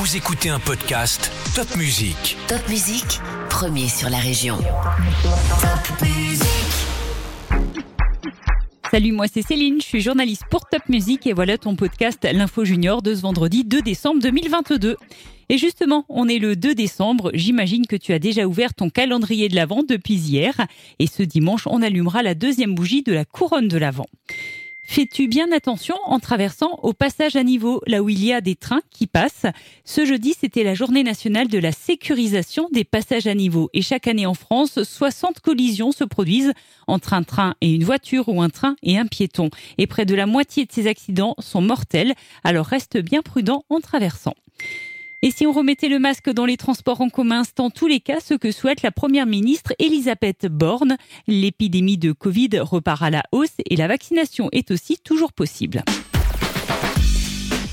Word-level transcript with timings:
Vous 0.00 0.16
écoutez 0.16 0.48
un 0.48 0.60
podcast 0.60 1.28
Top 1.56 1.74
Music. 1.76 2.36
Top 2.46 2.68
Musique, 2.68 3.18
premier 3.50 3.88
sur 3.88 4.08
la 4.08 4.18
région. 4.18 4.56
Top 4.56 6.00
Musique. 6.02 6.46
Salut, 8.92 9.10
moi 9.10 9.26
c'est 9.26 9.42
Céline, 9.42 9.80
je 9.80 9.86
suis 9.86 10.00
journaliste 10.00 10.44
pour 10.52 10.68
Top 10.68 10.82
Music 10.88 11.26
et 11.26 11.32
voilà 11.32 11.58
ton 11.58 11.74
podcast 11.74 12.24
L'Info 12.32 12.64
Junior 12.64 13.02
de 13.02 13.12
ce 13.12 13.22
vendredi 13.22 13.64
2 13.64 13.82
décembre 13.82 14.22
2022. 14.22 14.96
Et 15.48 15.58
justement, 15.58 16.04
on 16.08 16.28
est 16.28 16.38
le 16.38 16.54
2 16.54 16.76
décembre, 16.76 17.32
j'imagine 17.34 17.88
que 17.88 17.96
tu 17.96 18.12
as 18.12 18.20
déjà 18.20 18.46
ouvert 18.46 18.74
ton 18.74 18.90
calendrier 18.90 19.48
de 19.48 19.56
l'Avent 19.56 19.82
depuis 19.82 20.14
hier 20.14 20.54
et 21.00 21.08
ce 21.08 21.24
dimanche, 21.24 21.66
on 21.66 21.82
allumera 21.82 22.22
la 22.22 22.36
deuxième 22.36 22.76
bougie 22.76 23.02
de 23.02 23.12
la 23.12 23.24
couronne 23.24 23.66
de 23.66 23.78
l'Avent. 23.78 24.06
Fais-tu 24.90 25.28
bien 25.28 25.52
attention 25.52 25.96
en 26.06 26.18
traversant 26.18 26.80
au 26.82 26.94
passage 26.94 27.36
à 27.36 27.44
niveau, 27.44 27.82
là 27.86 28.02
où 28.02 28.08
il 28.08 28.24
y 28.24 28.32
a 28.32 28.40
des 28.40 28.56
trains 28.56 28.80
qui 28.90 29.06
passent? 29.06 29.44
Ce 29.84 30.06
jeudi, 30.06 30.34
c'était 30.40 30.64
la 30.64 30.72
journée 30.72 31.02
nationale 31.02 31.48
de 31.48 31.58
la 31.58 31.72
sécurisation 31.72 32.70
des 32.72 32.84
passages 32.84 33.26
à 33.26 33.34
niveau. 33.34 33.68
Et 33.74 33.82
chaque 33.82 34.06
année 34.06 34.24
en 34.24 34.32
France, 34.32 34.82
60 34.82 35.40
collisions 35.40 35.92
se 35.92 36.04
produisent 36.04 36.54
entre 36.86 37.12
un 37.12 37.22
train 37.22 37.54
et 37.60 37.70
une 37.70 37.84
voiture 37.84 38.30
ou 38.30 38.40
un 38.40 38.48
train 38.48 38.76
et 38.82 38.96
un 38.96 39.04
piéton. 39.04 39.50
Et 39.76 39.86
près 39.86 40.06
de 40.06 40.14
la 40.14 40.24
moitié 40.24 40.64
de 40.64 40.72
ces 40.72 40.86
accidents 40.86 41.34
sont 41.38 41.60
mortels. 41.60 42.14
Alors 42.42 42.64
reste 42.64 42.96
bien 42.96 43.20
prudent 43.20 43.64
en 43.68 43.80
traversant. 43.80 44.34
Et 45.20 45.32
si 45.32 45.48
on 45.48 45.52
remettait 45.52 45.88
le 45.88 45.98
masque 45.98 46.30
dans 46.30 46.46
les 46.46 46.56
transports 46.56 47.00
en 47.00 47.08
commun, 47.08 47.42
c'est 47.42 47.58
en 47.58 47.70
tous 47.70 47.88
les 47.88 47.98
cas 47.98 48.20
ce 48.20 48.34
que 48.34 48.52
souhaite 48.52 48.82
la 48.82 48.92
première 48.92 49.26
ministre 49.26 49.72
Elisabeth 49.80 50.46
Borne. 50.46 50.96
L'épidémie 51.26 51.98
de 51.98 52.12
Covid 52.12 52.60
repart 52.60 53.02
à 53.02 53.10
la 53.10 53.24
hausse 53.32 53.56
et 53.68 53.74
la 53.74 53.88
vaccination 53.88 54.48
est 54.52 54.70
aussi 54.70 54.96
toujours 54.98 55.32
possible. 55.32 55.82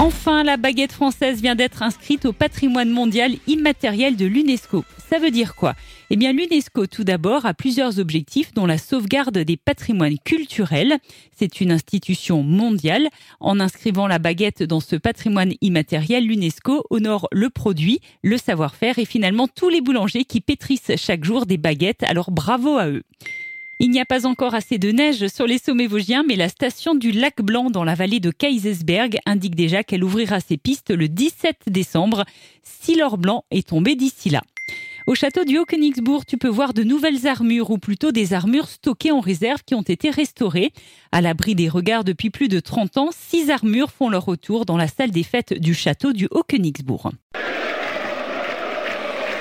Enfin, 0.00 0.44
la 0.44 0.56
baguette 0.56 0.92
française 0.92 1.42
vient 1.42 1.56
d'être 1.56 1.82
inscrite 1.82 2.24
au 2.24 2.32
patrimoine 2.32 2.88
mondial 2.88 3.32
immatériel 3.48 4.14
de 4.14 4.26
l'UNESCO. 4.26 4.84
Ça 5.10 5.18
veut 5.18 5.32
dire 5.32 5.56
quoi? 5.56 5.74
Eh 6.10 6.16
bien, 6.16 6.32
l'UNESCO, 6.32 6.86
tout 6.86 7.02
d'abord, 7.02 7.46
a 7.46 7.52
plusieurs 7.52 7.98
objectifs, 7.98 8.54
dont 8.54 8.64
la 8.64 8.78
sauvegarde 8.78 9.38
des 9.38 9.56
patrimoines 9.56 10.18
culturels. 10.24 10.98
C'est 11.36 11.60
une 11.60 11.72
institution 11.72 12.44
mondiale. 12.44 13.08
En 13.40 13.58
inscrivant 13.58 14.06
la 14.06 14.20
baguette 14.20 14.62
dans 14.62 14.78
ce 14.78 14.94
patrimoine 14.94 15.54
immatériel, 15.62 16.24
l'UNESCO 16.24 16.84
honore 16.90 17.26
le 17.32 17.50
produit, 17.50 18.00
le 18.22 18.36
savoir-faire 18.36 19.00
et 19.00 19.04
finalement 19.04 19.48
tous 19.48 19.68
les 19.68 19.80
boulangers 19.80 20.24
qui 20.24 20.40
pétrissent 20.40 20.92
chaque 20.96 21.24
jour 21.24 21.44
des 21.44 21.58
baguettes. 21.58 22.04
Alors 22.04 22.30
bravo 22.30 22.78
à 22.78 22.86
eux. 22.86 23.02
Il 23.80 23.90
n'y 23.90 24.00
a 24.00 24.04
pas 24.04 24.26
encore 24.26 24.56
assez 24.56 24.76
de 24.78 24.90
neige 24.90 25.28
sur 25.28 25.46
les 25.46 25.58
sommets 25.58 25.86
vosgiens, 25.86 26.24
mais 26.26 26.34
la 26.34 26.48
station 26.48 26.96
du 26.96 27.12
Lac 27.12 27.40
Blanc 27.40 27.70
dans 27.70 27.84
la 27.84 27.94
vallée 27.94 28.18
de 28.18 28.32
Kaysersberg 28.32 29.18
indique 29.24 29.54
déjà 29.54 29.84
qu'elle 29.84 30.02
ouvrira 30.02 30.40
ses 30.40 30.56
pistes 30.56 30.90
le 30.90 31.06
17 31.06 31.68
décembre, 31.68 32.24
si 32.64 32.96
l'or 32.96 33.18
blanc 33.18 33.44
est 33.52 33.68
tombé 33.68 33.94
d'ici 33.94 34.30
là. 34.30 34.42
Au 35.06 35.14
château 35.14 35.44
du 35.44 35.58
Haut-Königsbourg, 35.58 36.26
tu 36.26 36.38
peux 36.38 36.48
voir 36.48 36.74
de 36.74 36.82
nouvelles 36.82 37.28
armures, 37.28 37.70
ou 37.70 37.78
plutôt 37.78 38.10
des 38.10 38.34
armures 38.34 38.68
stockées 38.68 39.12
en 39.12 39.20
réserve 39.20 39.62
qui 39.64 39.76
ont 39.76 39.82
été 39.82 40.10
restaurées. 40.10 40.72
À 41.12 41.22
l'abri 41.22 41.54
des 41.54 41.68
regards 41.68 42.04
depuis 42.04 42.30
plus 42.30 42.48
de 42.48 42.58
30 42.58 42.98
ans, 42.98 43.10
six 43.12 43.48
armures 43.48 43.92
font 43.92 44.10
leur 44.10 44.24
retour 44.24 44.66
dans 44.66 44.76
la 44.76 44.88
salle 44.88 45.12
des 45.12 45.22
fêtes 45.22 45.54
du 45.54 45.72
château 45.72 46.12
du 46.12 46.26
Haut-Königsbourg. 46.32 47.12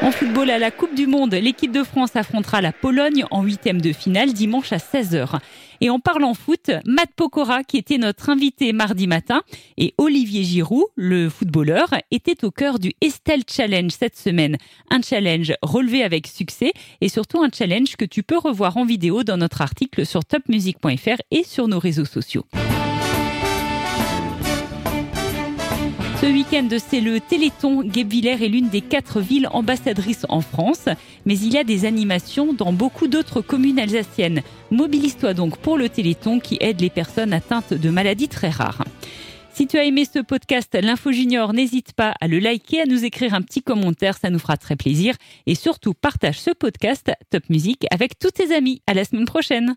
En 0.00 0.12
football 0.12 0.48
à 0.50 0.60
la 0.60 0.70
Coupe 0.70 0.94
du 0.94 1.08
Monde, 1.08 1.34
l'équipe 1.34 1.72
de 1.72 1.82
France 1.82 2.14
affrontera 2.14 2.60
la 2.60 2.72
Pologne 2.72 3.24
en 3.32 3.42
huitième 3.42 3.80
de 3.80 3.92
finale 3.92 4.32
dimanche 4.32 4.72
à 4.72 4.76
16h. 4.76 5.40
Et 5.80 5.90
en 5.90 5.98
parlant 5.98 6.34
foot, 6.34 6.70
Matt 6.86 7.10
Pokora, 7.16 7.64
qui 7.64 7.78
était 7.78 7.98
notre 7.98 8.30
invité 8.30 8.72
mardi 8.72 9.08
matin, 9.08 9.42
et 9.76 9.94
Olivier 9.98 10.44
Giroud, 10.44 10.84
le 10.94 11.28
footballeur, 11.28 11.88
était 12.12 12.44
au 12.44 12.52
cœur 12.52 12.78
du 12.78 12.92
Estelle 13.00 13.42
Challenge 13.48 13.90
cette 13.90 14.16
semaine. 14.16 14.56
Un 14.90 15.02
challenge 15.02 15.52
relevé 15.62 16.04
avec 16.04 16.28
succès 16.28 16.72
et 17.00 17.08
surtout 17.08 17.42
un 17.42 17.50
challenge 17.52 17.96
que 17.96 18.04
tu 18.04 18.22
peux 18.22 18.38
revoir 18.38 18.76
en 18.76 18.84
vidéo 18.84 19.24
dans 19.24 19.36
notre 19.36 19.62
article 19.62 20.06
sur 20.06 20.24
topmusic.fr 20.24 21.20
et 21.32 21.42
sur 21.42 21.66
nos 21.66 21.80
réseaux 21.80 22.04
sociaux. 22.04 22.44
Ce 26.20 26.26
week-end, 26.26 26.68
c'est 26.84 27.00
le 27.00 27.20
Téléthon. 27.20 27.82
Guebwiller 27.84 28.42
est 28.44 28.48
l'une 28.48 28.68
des 28.68 28.80
quatre 28.80 29.20
villes 29.20 29.46
ambassadrices 29.52 30.26
en 30.28 30.40
France, 30.40 30.88
mais 31.26 31.38
il 31.38 31.52
y 31.52 31.58
a 31.58 31.62
des 31.62 31.84
animations 31.84 32.52
dans 32.52 32.72
beaucoup 32.72 33.06
d'autres 33.06 33.40
communes 33.40 33.78
alsaciennes. 33.78 34.42
Mobilise-toi 34.72 35.32
donc 35.34 35.58
pour 35.58 35.78
le 35.78 35.88
Téléthon 35.88 36.40
qui 36.40 36.58
aide 36.60 36.80
les 36.80 36.90
personnes 36.90 37.32
atteintes 37.32 37.72
de 37.72 37.90
maladies 37.90 38.26
très 38.26 38.48
rares. 38.48 38.82
Si 39.58 39.68
tu 39.68 39.76
as 39.76 39.84
aimé 39.84 40.04
ce 40.12 40.18
podcast 40.18 40.76
L'Info 40.80 41.12
Junior, 41.12 41.52
n'hésite 41.52 41.92
pas 41.92 42.14
à 42.20 42.26
le 42.26 42.38
liker, 42.38 42.80
à 42.80 42.86
nous 42.86 43.04
écrire 43.04 43.34
un 43.34 43.42
petit 43.42 43.62
commentaire, 43.62 44.16
ça 44.16 44.30
nous 44.30 44.38
fera 44.38 44.56
très 44.56 44.76
plaisir. 44.76 45.14
Et 45.46 45.54
surtout, 45.54 45.94
partage 45.94 46.40
ce 46.40 46.50
podcast 46.50 47.12
Top 47.30 47.42
Music 47.48 47.84
avec 47.92 48.18
tous 48.18 48.30
tes 48.30 48.54
amis. 48.54 48.82
À 48.86 48.94
la 48.94 49.04
semaine 49.04 49.24
prochaine. 49.24 49.66